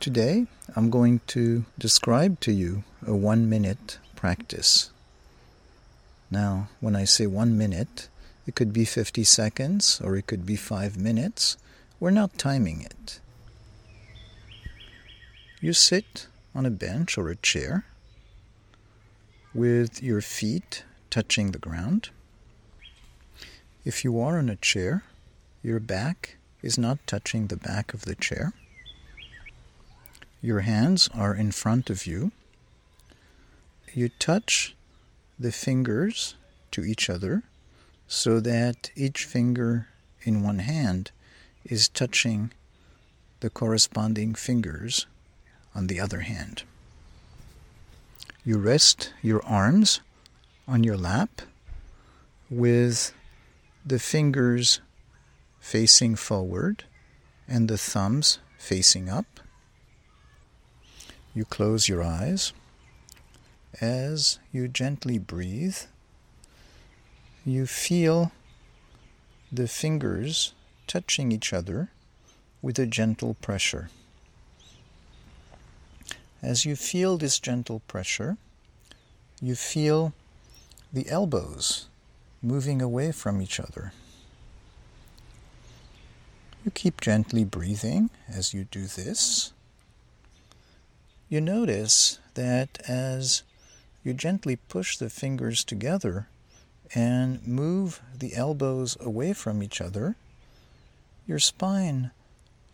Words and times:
Today 0.00 0.46
I'm 0.76 0.90
going 0.90 1.22
to 1.26 1.64
describe 1.76 2.38
to 2.40 2.52
you 2.52 2.84
a 3.04 3.16
one 3.16 3.48
minute 3.48 3.98
practice. 4.14 4.90
Now, 6.30 6.68
when 6.78 6.94
I 6.94 7.02
say 7.02 7.26
one 7.26 7.58
minute, 7.58 8.08
it 8.46 8.54
could 8.54 8.72
be 8.72 8.84
50 8.84 9.24
seconds 9.24 10.00
or 10.00 10.16
it 10.16 10.28
could 10.28 10.46
be 10.46 10.54
five 10.54 10.96
minutes. 10.96 11.56
We're 11.98 12.12
not 12.12 12.38
timing 12.38 12.80
it. 12.80 13.18
You 15.60 15.72
sit 15.72 16.28
on 16.54 16.64
a 16.64 16.70
bench 16.70 17.18
or 17.18 17.28
a 17.28 17.34
chair 17.34 17.84
with 19.52 20.00
your 20.00 20.20
feet 20.20 20.84
touching 21.10 21.50
the 21.50 21.58
ground. 21.58 22.10
If 23.84 24.04
you 24.04 24.20
are 24.20 24.38
on 24.38 24.48
a 24.48 24.54
chair, 24.54 25.02
your 25.60 25.80
back 25.80 26.36
is 26.62 26.78
not 26.78 27.04
touching 27.08 27.48
the 27.48 27.56
back 27.56 27.92
of 27.92 28.02
the 28.02 28.14
chair. 28.14 28.52
Your 30.40 30.60
hands 30.60 31.08
are 31.14 31.34
in 31.34 31.50
front 31.50 31.90
of 31.90 32.06
you. 32.06 32.30
You 33.92 34.08
touch 34.08 34.76
the 35.38 35.50
fingers 35.50 36.36
to 36.70 36.84
each 36.84 37.10
other 37.10 37.42
so 38.06 38.38
that 38.40 38.90
each 38.94 39.24
finger 39.24 39.88
in 40.22 40.42
one 40.42 40.60
hand 40.60 41.10
is 41.64 41.88
touching 41.88 42.52
the 43.40 43.50
corresponding 43.50 44.34
fingers 44.34 45.06
on 45.74 45.86
the 45.88 46.00
other 46.00 46.20
hand. 46.20 46.62
You 48.44 48.58
rest 48.58 49.12
your 49.22 49.44
arms 49.44 50.00
on 50.66 50.84
your 50.84 50.96
lap 50.96 51.42
with 52.48 53.12
the 53.84 53.98
fingers 53.98 54.80
facing 55.60 56.14
forward 56.14 56.84
and 57.46 57.68
the 57.68 57.78
thumbs 57.78 58.38
facing 58.58 59.08
up. 59.08 59.40
You 61.34 61.44
close 61.44 61.88
your 61.88 62.02
eyes. 62.02 62.52
As 63.80 64.38
you 64.52 64.66
gently 64.66 65.18
breathe, 65.18 65.76
you 67.44 67.66
feel 67.66 68.32
the 69.52 69.68
fingers 69.68 70.52
touching 70.86 71.32
each 71.32 71.52
other 71.52 71.90
with 72.60 72.78
a 72.78 72.86
gentle 72.86 73.34
pressure. 73.34 73.90
As 76.42 76.64
you 76.64 76.76
feel 76.76 77.18
this 77.18 77.38
gentle 77.38 77.80
pressure, 77.80 78.36
you 79.40 79.54
feel 79.54 80.12
the 80.92 81.08
elbows 81.08 81.88
moving 82.42 82.80
away 82.80 83.12
from 83.12 83.42
each 83.42 83.60
other. 83.60 83.92
You 86.64 86.70
keep 86.70 87.00
gently 87.00 87.44
breathing 87.44 88.10
as 88.28 88.52
you 88.52 88.64
do 88.64 88.86
this 88.86 89.52
you 91.28 91.40
notice 91.40 92.18
that 92.34 92.78
as 92.88 93.42
you 94.02 94.14
gently 94.14 94.56
push 94.56 94.96
the 94.96 95.10
fingers 95.10 95.62
together 95.64 96.28
and 96.94 97.46
move 97.46 98.00
the 98.18 98.34
elbows 98.34 98.96
away 99.00 99.32
from 99.34 99.62
each 99.62 99.80
other, 99.80 100.16
your 101.26 101.38
spine 101.38 102.10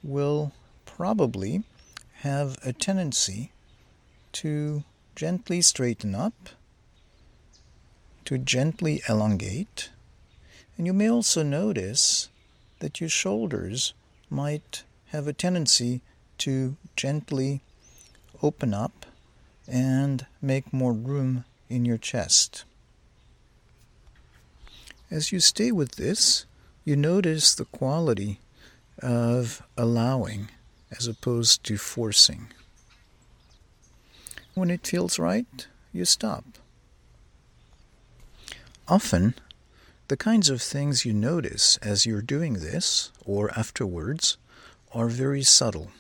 will 0.03 0.53
probably 0.87 1.65
have 2.19 2.57
a 2.65 2.73
tendency 2.73 3.51
to 4.31 4.85
gently 5.17 5.61
straighten 5.61 6.15
up, 6.15 6.51
to 8.25 8.39
gently 8.39 9.03
elongate, 9.09 9.91
and 10.77 10.87
you 10.87 10.93
may 10.93 11.11
also 11.11 11.43
notice 11.43 12.29
that 12.79 13.01
your 13.01 13.11
shoulders 13.11 13.95
might 14.31 14.85
have 15.07 15.27
a 15.27 15.33
tendency 15.33 16.01
to 16.39 16.77
gently 16.97 17.61
open 18.45 18.75
up 18.75 19.07
and 19.67 20.27
make 20.43 20.71
more 20.73 20.93
room 20.93 21.45
in 21.71 21.87
your 21.87 21.97
chest. 21.97 22.65
As 25.11 25.33
you 25.33 25.41
stay 25.41 25.73
with 25.73 25.93
this, 25.93 26.45
you 26.85 26.95
notice 26.95 27.55
the 27.55 27.65
quality 27.65 28.41
of 29.03 29.63
allowing 29.79 30.51
as 30.97 31.07
opposed 31.07 31.65
to 31.65 31.79
forcing. 31.79 32.49
When 34.55 34.71
it 34.71 34.87
feels 34.87 35.19
right, 35.19 35.67
you 35.93 36.05
stop. 36.05 36.45
Often, 38.87 39.35
the 40.09 40.17
kinds 40.19 40.51
of 40.51 40.61
things 40.61 41.07
you 41.07 41.15
notice 41.15 41.79
as 41.79 42.05
you're 42.05 42.21
doing 42.21 42.55
this 42.55 43.11
or 43.25 43.51
afterwards 43.59 44.37
are 44.93 45.09
very 45.09 45.43
subtle. 45.43 45.91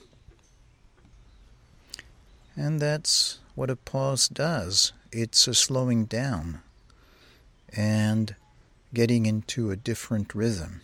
And 2.56 2.80
that's 2.80 3.38
what 3.54 3.70
a 3.70 3.76
pause 3.76 4.28
does 4.28 4.92
it's 5.14 5.46
a 5.46 5.54
slowing 5.54 6.06
down 6.06 6.60
and 7.76 8.34
getting 8.92 9.26
into 9.26 9.70
a 9.70 9.76
different 9.76 10.34
rhythm, 10.34 10.82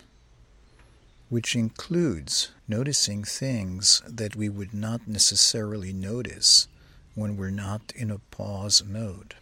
which 1.29 1.55
includes 1.55 2.51
noticing 2.67 3.23
things 3.23 4.01
that 4.07 4.35
we 4.35 4.47
would 4.47 4.73
not 4.73 5.07
necessarily 5.07 5.91
notice 5.91 6.69
when 7.13 7.35
we're 7.35 7.49
not 7.49 7.91
in 7.93 8.09
a 8.09 8.19
pause 8.31 8.83
mode. 8.85 9.35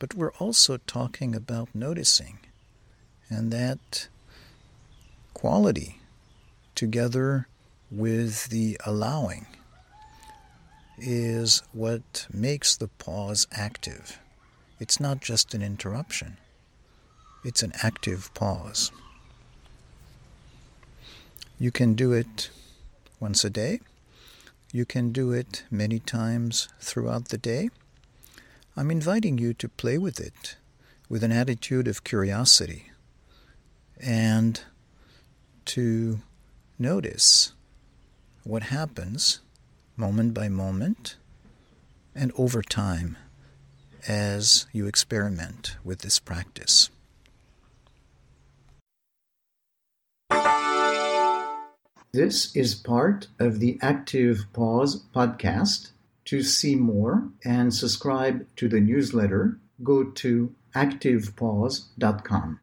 But 0.00 0.14
we're 0.14 0.34
also 0.34 0.76
talking 0.76 1.34
about 1.34 1.68
noticing, 1.74 2.40
and 3.28 3.52
that 3.52 4.08
quality 5.32 6.00
together 6.74 7.46
with 7.90 8.48
the 8.48 8.80
allowing 8.84 9.46
is 11.00 11.62
what 11.72 12.26
makes 12.32 12.76
the 12.76 12.88
pause 12.88 13.46
active. 13.52 14.18
It's 14.80 15.00
not 15.00 15.20
just 15.20 15.54
an 15.54 15.62
interruption, 15.62 16.36
it's 17.44 17.62
an 17.62 17.72
active 17.82 18.32
pause. 18.34 18.90
You 21.58 21.72
can 21.72 21.94
do 21.94 22.12
it 22.12 22.50
once 23.18 23.44
a 23.44 23.50
day. 23.50 23.80
You 24.72 24.84
can 24.84 25.12
do 25.12 25.32
it 25.32 25.64
many 25.70 25.98
times 25.98 26.68
throughout 26.78 27.28
the 27.28 27.38
day. 27.38 27.70
I'm 28.76 28.90
inviting 28.90 29.38
you 29.38 29.54
to 29.54 29.68
play 29.68 29.98
with 29.98 30.20
it 30.20 30.56
with 31.08 31.24
an 31.24 31.32
attitude 31.32 31.88
of 31.88 32.04
curiosity 32.04 32.90
and 33.98 34.60
to 35.64 36.20
notice 36.78 37.54
what 38.44 38.64
happens 38.64 39.40
moment 39.98 40.32
by 40.32 40.48
moment 40.48 41.16
and 42.14 42.32
over 42.38 42.62
time 42.62 43.18
as 44.06 44.66
you 44.72 44.86
experiment 44.86 45.76
with 45.84 46.00
this 46.00 46.18
practice. 46.20 46.90
This 52.12 52.56
is 52.56 52.74
part 52.74 53.26
of 53.38 53.60
the 53.60 53.78
Active 53.82 54.46
Pause 54.54 55.04
podcast. 55.14 55.90
To 56.24 56.42
see 56.42 56.74
more 56.74 57.28
and 57.44 57.72
subscribe 57.72 58.46
to 58.56 58.68
the 58.68 58.80
newsletter, 58.80 59.58
go 59.82 60.04
to 60.04 60.54
activepause.com. 60.74 62.56